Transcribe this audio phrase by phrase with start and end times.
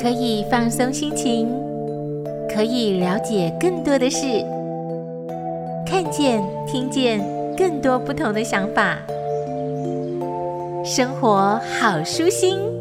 [0.00, 1.46] 可以放松心情，
[2.48, 4.44] 可以了解更多的事，
[5.86, 7.20] 看见、听见
[7.56, 8.96] 更多不同的想法，
[10.82, 12.79] 生活好舒心。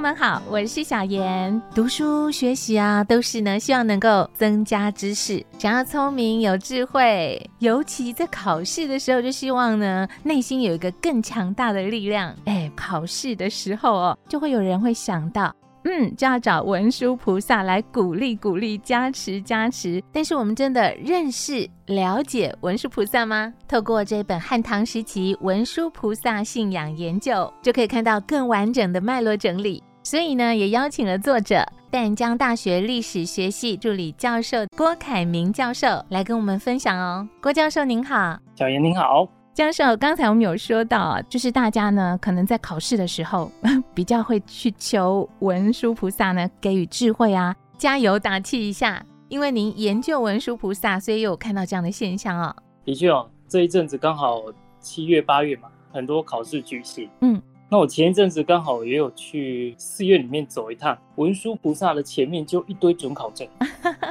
[0.00, 1.60] 们好，我是小妍。
[1.74, 7.38] 读书学习啊，都是呢，希望能够增加知识，想要聪明有智慧。
[7.58, 12.34] 尤其在考试的时候，就希望呢，内心有一个更强大的力量。
[12.46, 20.02] 哎，考试的时候哦，就会有人会想到，嗯，就要找文殊菩萨来鼓励鼓励、加持加持。
[20.10, 23.52] 但是我们真的认识了解文殊菩萨吗？
[23.68, 29.82] 透过这本汉唐时期文殊菩萨信仰研究，就可以看到更完整的脉络整理。
[30.02, 37.28] 所以呢，也邀请了作者淡江大学历史学系助理教授郭凯明教授来跟我们分享哦。
[37.42, 39.28] 郭教授您好，小严您好。
[39.52, 43.50] 教授，刚才我们有说到，就是大家呢，可能在考试的时候
[43.94, 49.04] 比较会去求文殊菩萨呢给予智慧啊，加油打气一下。
[49.28, 52.56] 因为您研究文殊菩萨，所以有看到这样的现象哦。
[52.84, 54.42] 的确哦，这一阵子刚好
[54.80, 57.08] 七月八月嘛，很多考试举行。
[57.20, 63.46] 嗯，那我前一阵子刚好也有去寺院里面走一趟，文殊菩萨的前面就一堆准考证。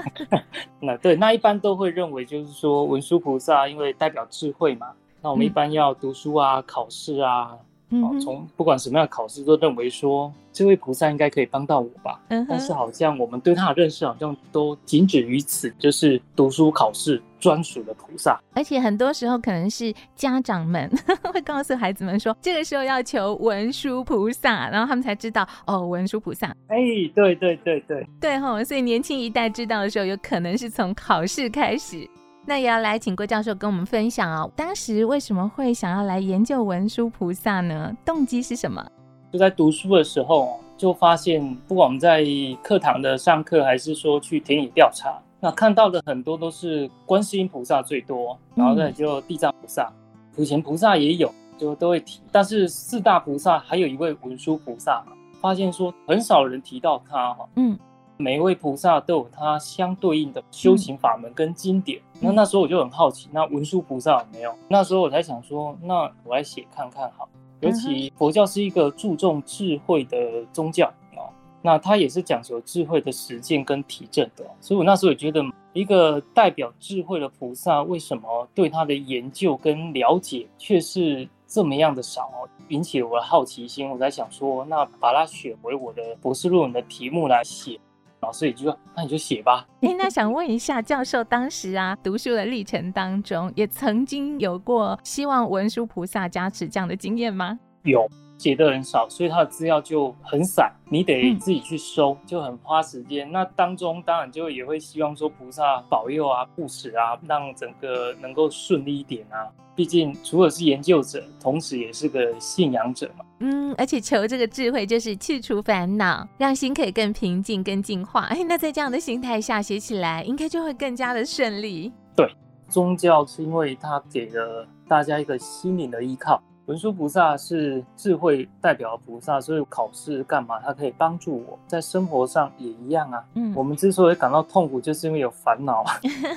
[0.79, 4.87] 那对，那一般都会认为就是说文殊菩萨因为代表智慧嘛。
[5.21, 7.52] 那我们一般要读书啊，嗯、考试啊，
[7.92, 12.20] 嗯，从不管什么样的考试，都认为说这位菩萨应该可以帮到我吧。
[12.30, 18.40] 嗯，但是好像我们对他的认识好像都仅止于此，就是读书考试专属的菩萨。
[18.54, 20.90] 而且很多时候可能是家长们
[21.34, 26.48] 会告诉孩子们说，这个时候要求文殊菩萨，然后他们才知道哦，文殊菩萨。
[26.67, 26.78] 哎，
[27.16, 32.08] 对对对对对吼，所以年轻一代知道的时候，有可能是从考试开始。
[32.50, 37.95] 那也要来请郭教授跟我们分享哦，当时为什么会想要来研究文殊菩萨呢？
[38.03, 38.83] 动机是什么？
[39.31, 42.26] 就在读书的时候，就发现不管我们在
[42.64, 49.93] 课堂的上课，还是说去田野调查，那看到的很多都是观世音菩萨最多，然后再就地藏菩萨、
[50.36, 52.20] 普贤菩萨也有，就都会提。
[52.31, 55.04] 但是四大菩萨还有一位文殊菩萨，
[55.39, 57.48] 发现说很少人提到他哈。
[57.58, 57.77] 嗯。
[58.21, 62.02] 每一位菩萨都有他相对应的修行法门跟经典。
[62.15, 64.53] 嗯、那那时候我就很好奇，那文殊菩萨有没有？
[64.67, 67.30] 那时候我才想说，那我来写看看好。
[67.61, 71.31] 尤其佛教是一个注重智慧的宗教啊，
[71.61, 74.45] 那它也是讲求智慧的实践跟体证的。
[74.59, 75.41] 所以我那时候也觉得，
[75.71, 82.30] 一个代表智慧的菩萨，为什么对他的研究跟了解却是这么样的少，
[82.67, 83.89] 引起了我的好奇心。
[83.89, 87.80] 我在想说，那把它选为我的博士论文的题目来写。
[88.21, 97.59] 老师也就说：“那你就写吧。”哎，那想问一下，教授当时啊，读书的历程当中，也曾经有过希望文殊菩萨加持这样的经验吗？
[97.83, 98.05] 有。
[98.39, 103.30] 写的很少，所以他的资料就很散，你得自己去收，就很花时间。
[103.32, 109.45] 那当中当然就也会希望说菩萨保佑啊、护持啊，让整个能够顺利一点啊。
[109.76, 113.26] 毕竟除了是研究者，同时也是个信仰者嘛。
[113.42, 118.22] 嗯，而且求这个智慧就是去除烦恼，让心可以更平静、更净化。
[118.23, 121.92] 哎，那在这样的心态下写起来，应该就会更加的顺利。
[122.16, 122.30] 对，
[122.70, 126.42] 宗教是因为它给了大家一个心灵的依靠。
[126.69, 130.59] 文殊菩萨是智慧代表的菩萨，所以考试干嘛？
[130.59, 133.25] 它可以帮助我在生活上也一样啊。
[133.33, 135.83] 嗯，我们之所以感到痛苦，就是因为有烦恼。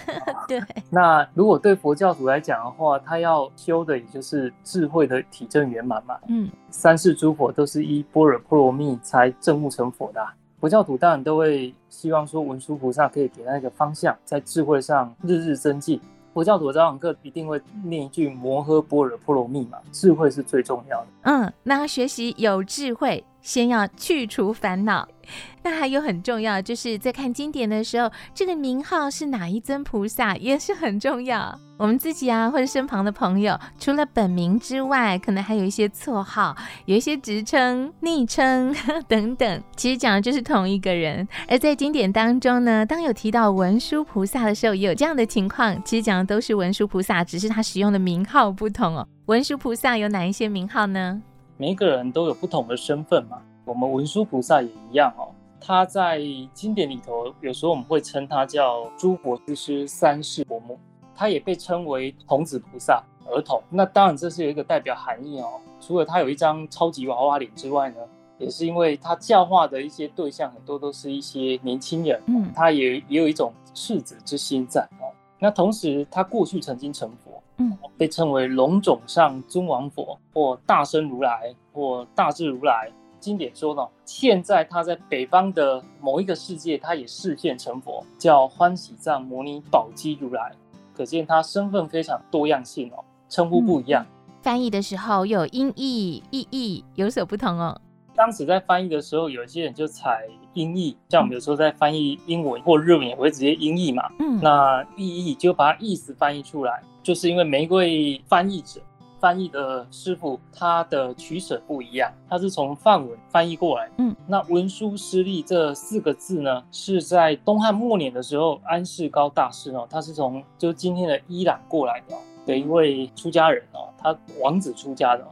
[0.48, 0.58] 对。
[0.88, 6.16] 那如果对佛教徒来讲的话，他要修的也就是智慧的体证圆满嘛。
[6.28, 10.34] 嗯，三世诸佛都是依般若波罗蜜才证悟成佛的啊。
[10.58, 16.00] 佛教徒当然都会希望说，文殊菩萨可以给他一个方向，在智慧上日日增进。
[16.32, 21.06] 佛教徒早晚课一定会念一句摩诃般若波罗蜜嘛，智慧是最重要的。
[21.22, 25.06] 嗯，那学习有智慧，先要去除烦恼。
[25.62, 31.56] 那还有很重要，就是在看经典的时候，这个名号是哪一尊菩萨也是很重要。
[31.78, 36.56] 我们自己啊，或者身旁的朋友，除了本名之外，可能还有一些绰号，
[36.86, 38.74] 有一些职称、昵称
[39.08, 39.62] 等等。
[39.76, 41.26] 其实讲的就是同一个人。
[41.48, 45.80] 而在经典当中呢，当有提到文殊菩萨的时候，也有这样的情况。
[45.84, 49.06] 其实讲的都是文殊菩萨，只是他使用的名号不同哦。
[49.26, 51.22] 文殊菩萨有哪一些名号呢？
[51.62, 53.40] 每一个人都有不同的身份嘛。
[53.64, 55.30] 我们文殊菩萨也一样哦。
[55.60, 56.20] 他在
[56.52, 60.76] 经典里头，有时候我们会称他叫诸佛之师、三世佛母。
[61.14, 63.62] 他也被称为童子菩萨，儿童。
[63.70, 65.60] 那当然这是有一个代表含义哦。
[65.80, 67.98] 除了他有一张超级娃娃脸之外呢，
[68.38, 75.14] 也是因为他教化的一些对象很多都是一些年轻人，嗯，他也也有一种赤子之心在哦。
[75.38, 82.90] 那同时他过去曾经成佛，嗯，被称为龙种上尊王佛或大圣如来或大智如来。
[83.20, 90.52] 经典说呢，现在他在北方的某一个世界，他也示现成佛，叫欢喜藏摩尼宝积如来。
[90.92, 94.04] 可见他身份非常多样性哦，称呼不一样。
[94.04, 97.80] 嗯、翻译的时候有音译、意译有所不同哦。
[98.14, 104.10] 当时在翻译的时候，有些人就采音译，像我们有时候在翻译英文或日文也会直接音译嘛。
[104.18, 108.80] 嗯，那意译就把它意思翻译出来，就是因为每一位翻译者。
[109.20, 113.88] 翻译的师傅，他的取舍不一样，他是从梵文翻译过来。
[113.98, 122.16] 嗯，那文殊师利这四个字呢，是在东汉末年的时候，安世高大师哦，他是从就是今天的伊朗过来的
[122.46, 125.24] 的一位出家人哦，他王子出家的，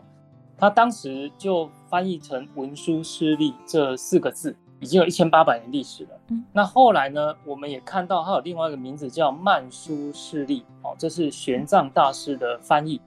[0.56, 6.11] 他当时就翻译成文殊师利这四个字，已经有一千八百年历史了。
[6.29, 13.00] 嗯，那后来呢，我们也看到它有另外一个名字叫曼殊势力哦，这是玄奘大师的翻译。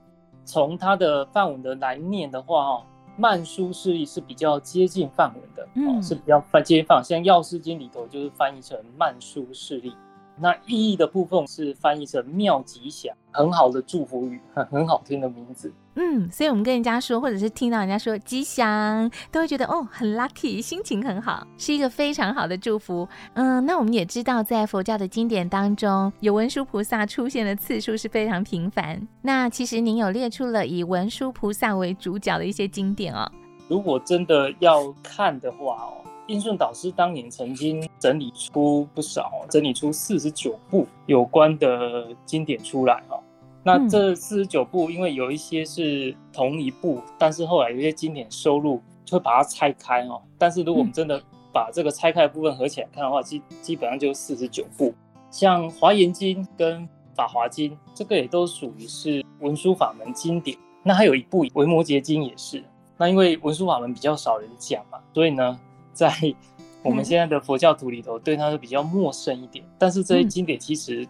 [0.45, 2.83] 从他的梵文的来念的话，哦，
[3.17, 7.03] 曼殊势力是比较接近梵文的，哦，是比较接近梵文。
[7.03, 9.93] 像《药师经》里头就是翻译成曼殊师利。
[10.39, 15.71] 那意义的部分是翻译成妙吉祥，很好的祝福语，很很好听的名字。
[15.95, 23.07] 嗯，所以我们跟人家说，或者是听到人家说吉祥，都会觉得哦，很 lucky，心情很好，是一个非常好的祝福。
[23.35, 29.07] 嗯，那我们也知道，在佛教的经典当中，有文殊菩萨出现的次数是非常频繁。
[29.21, 33.31] 那其实您有列出了以文殊菩萨为主角的一些经典哦。
[33.67, 36.01] 如果真的要看的话哦。
[36.27, 43.19] 印顺导师当年曾经整理出不少，整理出四十九部有关的经典出来哈。
[43.61, 50.21] 那这四十九部，因为有一些是同一部，但是后来有些经典收录就会把它拆开哈。
[50.37, 51.21] 但是如果我们真的
[51.53, 54.93] 把这个拆开的部分合起来看的话，基基本上就四十九部。
[55.29, 56.83] 像《华严经》跟
[57.15, 60.57] 《法华经》，这个也都属于是文殊法门经典。
[60.83, 62.63] 那还有一部《维摩诘经》也是。
[62.97, 65.59] 那因为文殊法门比较少人讲嘛，所以呢。
[65.93, 66.13] 在
[66.81, 69.63] 我们现在的佛教徒里头，对它是比较陌生一点。
[69.77, 71.07] 但是这些经典其实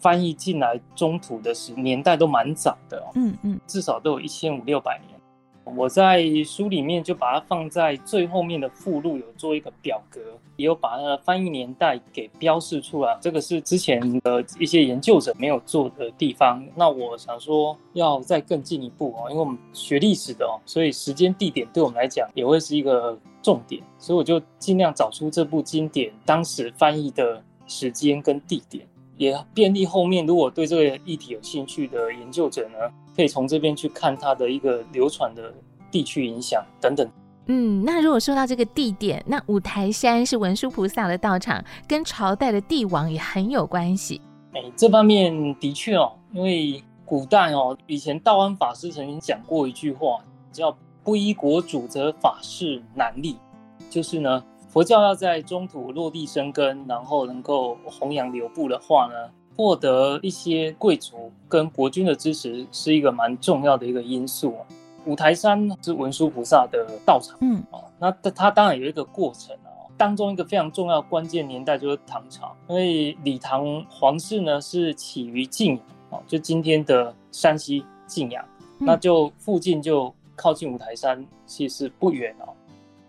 [0.00, 5.13] 翻译进来中土的时年代都蛮早的哦，嗯嗯，至少都有一千五六百年。
[5.64, 10.20] 我在书里面就把它放在最后面的附录，有做一个表格，
[10.56, 13.16] 也有把它的翻译年代给标示出来。
[13.20, 16.62] 这个是之前的一些研究者没有做的地方。
[16.76, 23.82] 那我想说要再更进一步哦，因为我们学历史的哦，所以时间地点对我们来讲也会是一个重点。
[23.98, 32.78] 所以我就尽量找出这部经典当时翻译的时间跟地点，也便利后面如果对这个议题有兴趣的研究者呢，
[33.14, 35.54] 可以从这边去看它的一个流传的
[35.90, 37.08] 地区影响等等。
[37.46, 44.20] 嗯，那如果说到这个地点，那五台山是文殊菩萨的道场，跟朝代的帝王也很有关系。
[44.52, 50.74] 哎，这方面的确哦，因为古代哦，以前道安法师曾经讲过一句话，叫
[51.04, 53.36] “不依国主，则法事难立”，
[53.90, 54.42] 就是呢，
[54.74, 59.30] 佛教要在中土落地生根，然后能够弘扬流布的话呢。
[59.56, 64.52] 获得一些贵族跟国君的支持是一个蛮重要的一个因素。
[65.04, 75.80] 五台山是文殊菩萨的道场，嗯，哦，那它当然有一个过程啊，当中一个非常重要关键年代就是唐朝，因为李唐皇室呢是起于晋
[76.10, 78.44] 阳，就今天的山西晋阳，
[78.80, 82.48] 那就附近就靠近五台山，其实不远哦。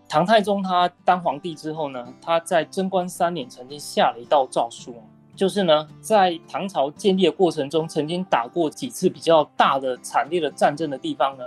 [0.07, 4.95] 唐太宗他当皇帝之后呢，他在贞观三年曾经下了一道诏书。
[5.35, 11.43] 就是呢，在唐朝建立的过程中，曾经打过几次比较大的、惨烈的战争的地方呢，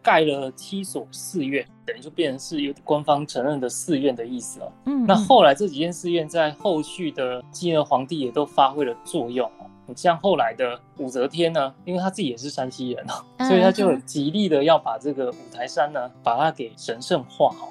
[0.00, 4.72] 盖了七所寺院，等于就变成是有官方承认的寺院的意思了。
[4.84, 9.50] 嗯，那后来这几间寺院在后续的继任皇帝也都发挥了作用。
[9.88, 17.66] 你像后来的武则天呢，因为她自己也是山西人哦，所以她就极力的要把这个五台山呢，把它给神圣化哦。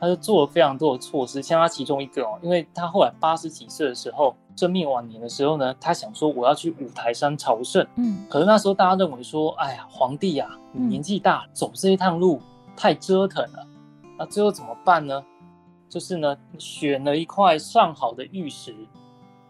[0.00, 12.40] 他就做了非常多的措施，像他其中一个哦，因为他后来八十几岁的时候，生命晚年的时候呢，他想说我要去五台山朝圣，嗯，可是那时候大家认为说，哎呀，皇帝呀，你年纪大，嗯，走这一趟路
[12.76, 13.66] 太折腾了，
[14.18, 15.24] 那最后怎么办呢？
[15.88, 18.74] 就是呢，选了一块上好的玉石，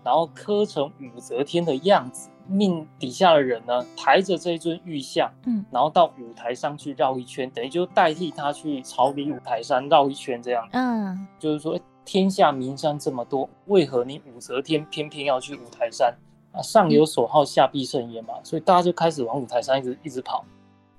[0.06, 2.30] 然后刻成武则天的样子。
[2.48, 10.64] 命底下的人呢，抬着这一尊玉像，嗯，然后到五台山去绕一圈，等于就代替他去朝礼五台山绕一圈这样。
[10.70, 16.14] 嗯，就是说，天下名山这么多，为何你武则天偏偏要去五台山
[16.52, 16.62] 啊？
[16.62, 18.34] 上有所好，下必甚焉嘛。
[18.44, 20.44] 所以大家就开始往五台山一直一直跑。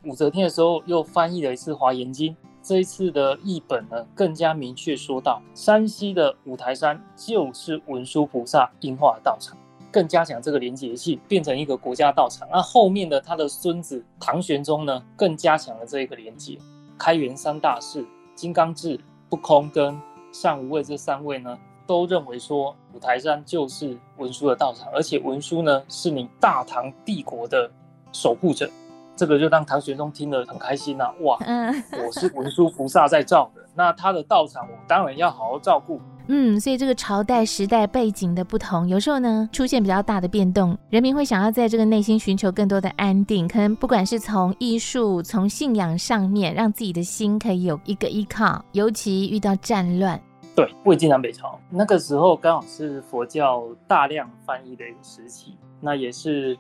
[0.04, 2.34] 武则天的时候又翻译了一次《华严经》，
[2.68, 9.58] 这一次的译本呢，更加明确说到，山西的五台山就是文殊菩萨应化的道场。
[9.90, 12.46] 更加强这个连结性，变成一个国家道场。
[12.52, 16.58] 那后面的他的孙子唐玄宗呢，更加强了这一个连结。
[16.98, 18.06] 开元三大士
[18.36, 19.98] 金刚智、不空跟
[20.34, 21.58] 善无畏这三位呢，
[21.88, 27.72] 都认为说五台山就是文殊的道场，而且文殊呢是你大唐帝国的
[28.12, 28.70] 守护者。
[29.18, 31.38] 这个就让唐玄宗听了很开心呐、啊，哇，
[32.06, 36.00] 我是文殊菩萨在造的，那他的道场我当然要好好照顾。
[36.28, 50.22] 嗯，所以这个朝代时代背景的不同，有时候呢出现比较大的变动，人民会想要在这个内心寻求更多的安定，可能不管是从艺术、从信仰上面，让自己的心可以有一个依靠，尤其遇到战乱。
[50.56, 56.56] 对，魏晋南北朝那个时候刚好是佛教大量翻译的一个时期，那也是。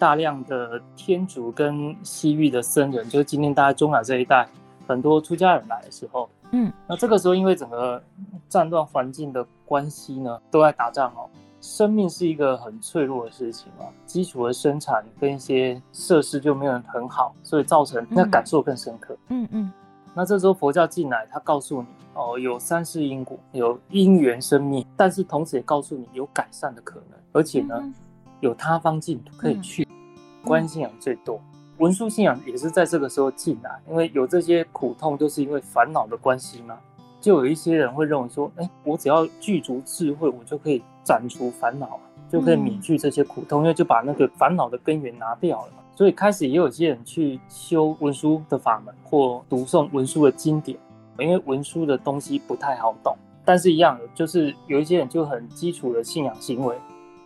[0.00, 4.48] 大量的天竺跟西域的僧人，就是今天大家中亚这一带
[4.88, 8.02] 很多出家人来的时候，嗯，那这个时候因为整个
[8.48, 11.28] 战乱环境的关系呢，都在打仗哦，
[11.60, 19.14] 生命是一个很脆弱的事情啊，基础的生产跟一些设施就没有很好，所以造成那感受更深刻。
[19.28, 19.70] 嗯嗯，
[20.14, 27.74] 那这时候佛教进来，他告诉你哦，有三世因果，有因缘生命，但是同时也告诉你有改善的可能，而且呢。
[27.78, 27.92] 嗯
[28.40, 29.86] 有他方净土可以去，
[30.44, 31.40] 观信仰最多，
[31.78, 36.78] 文殊信仰也是在这个时候进来，因为有这些苦痛就是因为烦恼的关系嘛。
[37.20, 45.82] 就有一些人会认为说，哎，我只要具足智慧，我就可以斩除烦恼，就可以免去这些苦痛，因为就把那个烦恼的根源拿掉了嘛。
[45.94, 50.78] 所以开始也有些人去修文殊的法门，或读诵文殊的经典，
[51.18, 56.74] 因为文殊的东西不太好懂，但是一样的，就是有一些人就很基础的信仰行为。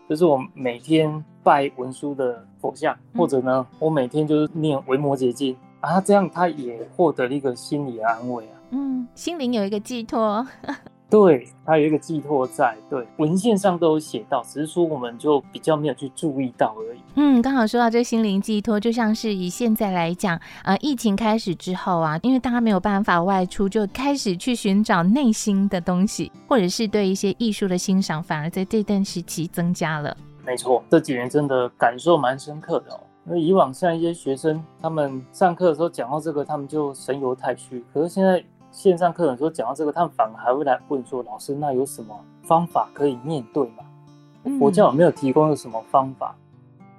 [0.09, 10.47] 就是我每天拜文殊的佛像，或者呢，我每天就是念维摩诘经啊，这样他也获得了一个心理的安慰啊，嗯，心灵有一个寄托。
[11.11, 16.99] 对，它有一个寄托在，对，文献上都有写到，只是说我们就比较没有去注意到而已。
[17.15, 30.17] 嗯，刚好说到这个心灵寄托，就像是以现在来讲，呃，疫情开始之后啊，因为大家没有办法外出，就开始去寻找内心的东西，或者是对一些艺术的欣赏，反而在这段时期增加了。
[30.45, 33.01] 没错，这几年真的感受蛮深刻的哦。
[33.27, 38.43] 因为以往像一些学生，他们上课的时候讲到这个，他们就神游太虚，可是现在。
[38.75, 43.85] 线上课程说讲到这个，他们反而还会来问说：“老师，那有什么方法可以面对吗？
[44.59, 46.35] 佛教有没有提供有什么方法？”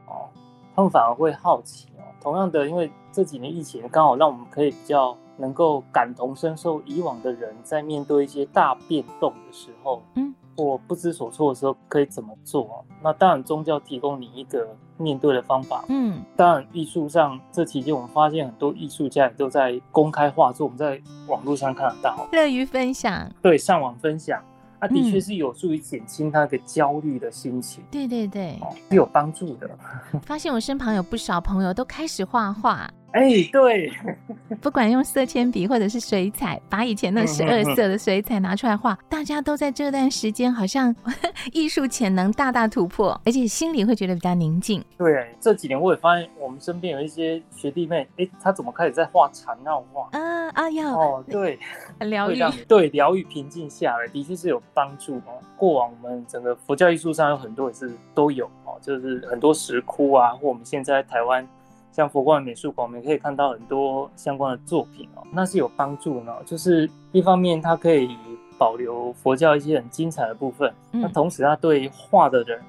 [0.08, 0.32] 哦，
[0.74, 2.08] 他们反而会好奇哦。
[2.22, 10.34] 同样的，因为这几年疫情刚好让我们可以比较能够感同身受，以往的人在面对一些大变动的时候，嗯。
[10.56, 12.86] 或不知所措的时候可以怎么做？
[13.02, 15.84] 那当然，宗教提供你一个面对的方法。
[15.90, 23.30] 嗯，当然，艺术上这期间我们发现很多艺术家也都在公开画作，我们在网络上看得到，乐于分享。
[23.42, 24.42] 对，上网分享，
[24.80, 27.84] 那、啊、的确是有助于减轻他的焦虑的心情。
[27.92, 28.60] 对对对，
[28.90, 29.70] 是有帮助的。
[30.24, 32.90] 发现我身旁有不少朋友都开始画画。
[33.16, 33.90] 哎，对，
[34.60, 40.94] 不管用色铅笔或者是水彩，把以前那十二色的水彩拿出来画，大家都在这段时间好像
[41.54, 44.84] 艺术潜能大大突破，而且心里会觉得比较宁静。
[44.98, 50.10] 对，这几年我也发现，我们身边有一些学弟妹，哎，他怎么开始在画缠绕画？
[50.12, 51.58] 啊啊，要哦，对，
[51.98, 55.40] 很 疗愈，对，疗愈平静下来，的确是有帮助哦。
[55.56, 61.48] 过往我们整个佛教艺术上有很多也是都有哦，就是很多石窟啊，或我们现，在台湾。
[61.96, 66.34] 像佛光美术馆，我们可以看到很多相关的作品哦，那是有帮助呢。
[66.46, 68.18] 就是一方面，它可以
[68.58, 72.62] 保留佛教一些很精彩的部分，那、嗯、同时，它对画的人、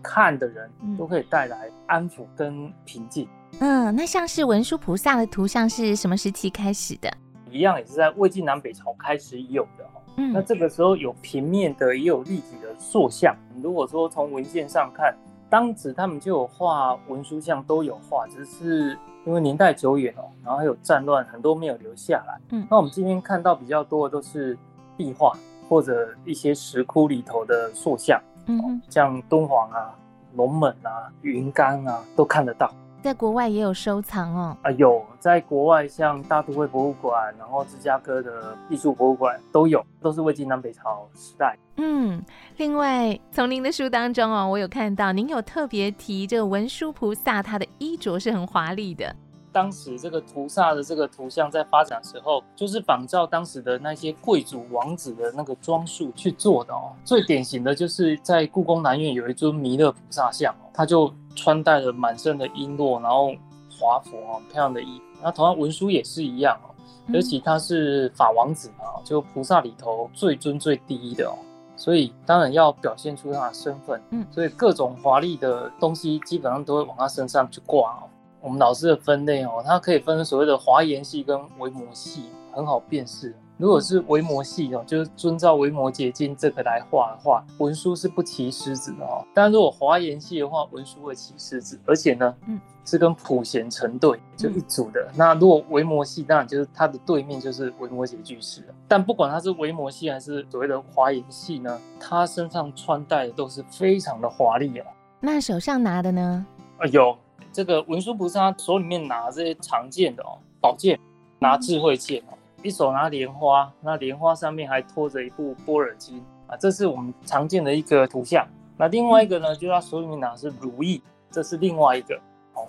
[0.00, 3.26] 看的人都可以带来安抚跟平静。
[3.58, 7.12] 嗯，那像是文殊菩萨的图像是什么时期开始的？
[7.50, 9.84] 一样也是在魏晋南北朝开始有的。
[10.18, 13.34] 嗯，那这个时候有平面的，也有立体的塑像。
[13.60, 15.12] 如果说从文献上看。
[15.50, 22.38] 当时他们就有画文书像，都有画，只是因为年代久远哦，然后还有战乱，很多没有留下来。
[22.50, 24.56] 嗯，那我们今天看到比较多的都是
[24.96, 25.32] 壁画
[25.68, 29.94] 或者一些石窟里头的塑像，嗯，像敦煌啊、
[30.34, 32.70] 龙门啊、云冈啊，都看得到。
[33.00, 34.56] 在国外也有收藏哦。
[34.62, 41.56] 啊，有，在国外像大都会博物馆，然后芝加哥的艺术博物馆都有，都是魏晋南北朝时代。
[41.76, 42.22] 嗯，
[42.56, 49.14] 另外从您的书当中哦，我有看到您有特别提这个文殊菩萨，他的衣着是很华丽的。
[49.50, 56.92] 当时这个菩萨的这个图像在发展的时候，就是仿照当时的那些贵族王子的那个装束去做的哦。
[57.02, 63.32] 最典型的就是在故宫南院有一尊弥勒菩萨像哦，他就穿戴了满身的璎珞，然后
[63.68, 65.04] 华服哦，漂亮的衣服。
[65.20, 66.70] 那同样文殊也是一样哦，
[67.08, 71.34] 尤其他是法王子嘛，就菩萨里头最尊最低的哦。
[71.76, 74.00] 所以当然要表现出他的身份。
[74.10, 78.06] 嗯，所以各种华丽的东西基本上都会往他身上去挂哦。
[78.40, 83.34] 我们老师的分类哦，它可以分所谓的华严系跟维摩系，很好辨识。
[83.58, 89.26] 如果是维摩系哦，就是遵照《维摩詰经》这个来画的话，文殊是不骑狮子的哦。
[89.34, 95.00] 但如果华严系的话，文殊会骑狮子，而且呢，嗯，是跟普贤成对，就一组的。
[95.10, 98.62] 嗯、那如果维摩系，当然就是它的对面就是维摩诘居士。
[98.86, 104.84] 但不管他是维摩系还是所谓的华严系呢，他身上穿戴的都是非常的华丽哦。
[105.18, 106.46] 那手上拿的呢？
[106.78, 107.18] 啊，有
[107.52, 110.96] 这个文殊菩萨手里面拿这些常见的哦，宝剑，
[111.40, 112.37] 拿智慧剑哦。
[112.62, 118.46] 一手拿莲花，那莲花上面还托着一部般若经啊，这是我们常见的一个图像。
[118.76, 122.18] 那另外一个呢，就他手里面拿是如意，这是另外一个。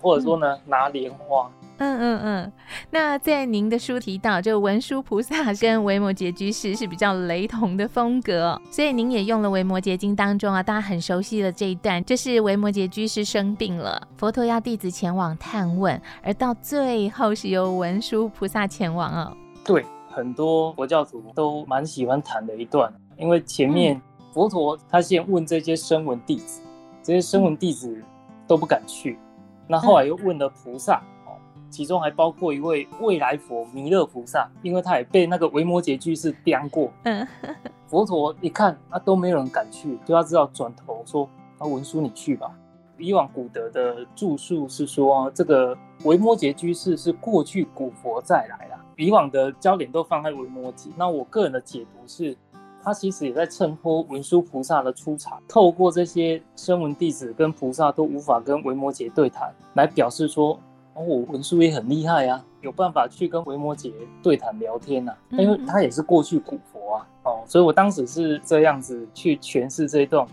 [0.01, 1.49] 或者说呢，拿莲花。
[1.79, 2.53] 嗯嗯嗯。
[2.91, 19.35] 那在您的书提到，就文殊菩萨跟维摩诘居士是比较雷同的风格，所以您也用了《维摩诘经》当中啊，大家很熟悉的这一段，就是维摩诘居士生病了，佛陀要弟子前往探问，而到最后是由文殊菩萨前往哦。
[19.69, 24.01] 对，很多佛教徒都蛮喜欢谈的一段，因为前面
[24.33, 26.59] 佛陀他先问这些声闻弟子，
[27.03, 28.03] 这些声闻弟子
[28.47, 29.19] 都不敢去，
[29.67, 31.37] 那后来又问了菩萨，哦，
[31.69, 37.27] 其中还包括一位未来佛弥勒菩萨，因为他也被那个维摩诘居士刁过，嗯，
[37.85, 42.51] 佛陀一看啊都没有人敢去，就要知道转头说啊文殊你去吧。
[42.97, 48.85] 以往古德的著述是说，这个维摩诘居士是过去古佛再来了。
[48.99, 52.35] 以往的焦点都放在维摩诘，那我个人的解读是，
[52.83, 60.59] 他其实也在衬托文殊菩萨的出场，透过这些声闻弟子跟菩萨都无法跟维摩诘对谈，来表示说，
[60.95, 70.27] 哦，我文殊也很厉害啊，有办法去跟维摩诘对谈聊天呐、啊，因为他也是过去古佛啊，哦，所以我当时是这样子去诠释这一段，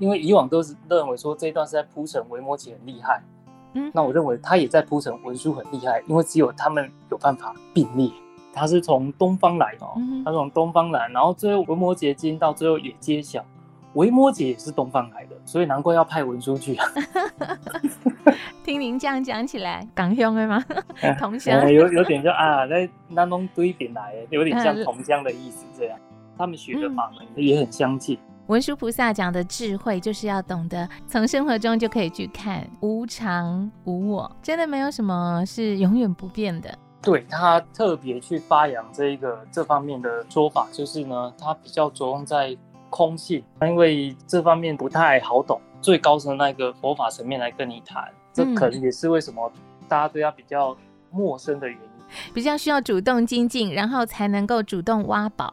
[0.00, 3.22] 因为以往都是认为说这一段是在铺陈维摩诘很厉害。
[3.74, 8.10] 嗯，那我认为他也在铺陈文殊很厉害，因为只有他们有办法并列。
[8.52, 9.86] 他是从东方来的，
[10.24, 13.44] 他从东方来，然后最后维摩詰经到最后也揭晓，
[13.94, 16.84] 维摩詰也是东方来的，所以难怪要派文殊去啊。
[18.64, 20.64] 听您这样讲起来，港乡的吗？
[21.20, 25.96] 同乡、有有点像啊，那那弄对边来，有点像同乡的意思这样。
[26.36, 28.18] 他们学的法门也很相近。
[28.50, 36.76] 文殊菩萨讲的智慧，就是要懂得从生活中就可以去看无常无我，真的没有什么是永远不变的。
[37.00, 42.56] 对，他特别去发扬这一个这方面的说法，就是呢，他比较着重在
[42.90, 49.48] 空性，因为这方面不太好懂，最高层的那个佛法层面来跟你谈，这可能也是为什么
[49.86, 50.76] 大家对他比较
[51.12, 51.89] 陌生的原因。
[52.32, 55.52] 比较需要主动精进，然后才能够主动挖宝，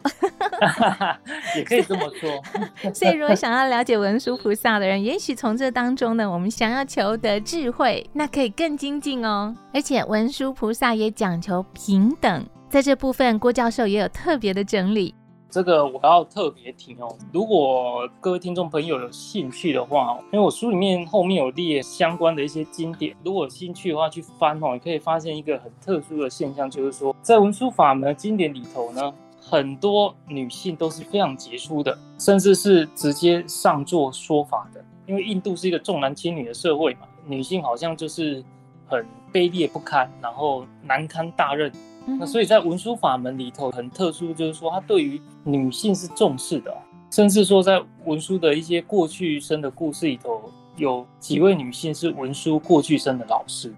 [1.56, 2.42] 也可以这么说。
[2.94, 9.56] 所以，如果想要了解文殊菩萨的人，也许从这当中呢，我们想要求得智慧，那可以更精进哦。
[9.74, 15.14] 而且，文殊菩萨也讲求平等，在这部分，郭教授也有特别的整理。
[15.50, 34.84] 这个我要特别提哦，如果各位听众朋友有兴趣的话，因为我书里面后面有列相关的一些经典，如果有兴趣的话去翻哦，你可以发现一个很特殊的现象，就是说在文殊法门经典里头呢，很多女性都是非常杰出的，甚至是直接上座说法的。
[35.06, 38.44] 因为印度是一个重男轻女的社会嘛，女性好像就是
[38.86, 41.72] 很卑劣不堪，然后难堪大任。
[42.20, 46.76] 那所以在文殊法门里头很特殊，就是说他对于女性是重视的，
[47.12, 50.42] 甚至说在文殊的一些过去生的故事里头，
[50.78, 53.74] 有几位女性是文殊过去生的老师。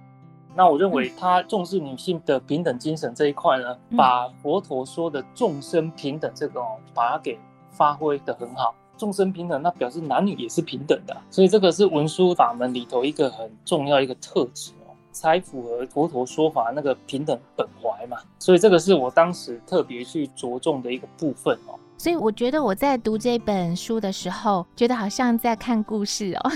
[0.56, 7.38] 那我认为他重视女性的平等精神这一块呢，把佛陀说的众生平等这个哦，把它给
[7.72, 8.76] 发挥的很好。
[8.98, 14.72] 众生平等，那表示男女也是平等的，所以这个是文殊法门里头一个很重要一个特质。
[15.12, 21.78] 才符合佛陀说法那个平等本怀嘛，所以这个是我当时特别去着重的一个部分哦。
[21.98, 26.52] 所以我觉得我在读这本书的时候，觉得好像在看故事哦。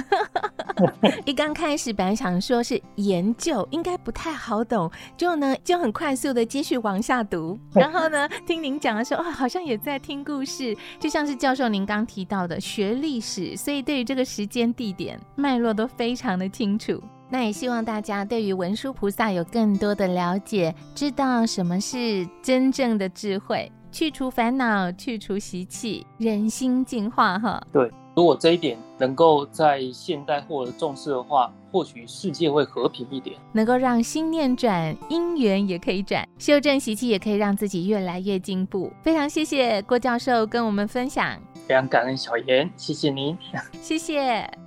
[1.25, 7.59] 一刚开始本来想说是研究，应该不太好懂，就呢就很快速的继续往下读。
[7.75, 17.03] 然后呢，听您讲的时候，哦，好像也在听故事，就像是教授您刚提到的学历史，所以对于这个时间、地点、脉络都非常的清楚。
[17.33, 27.39] 那也希望大家对于文殊菩萨有更多的了解，知道什么是真正的智慧，去除烦恼，去除习气，人心净化。
[27.39, 38.93] 哈，对，如果这一点能够在现代获得重视的话，或许世界会和平一点，能够让心念转，因缘也可以转，修正习气也可以让自己越来越进步。
[39.01, 41.35] 非常谢谢郭教授跟我们分享。
[41.67, 43.35] 非常感恩小严，谢谢您，
[43.81, 44.62] 谢谢。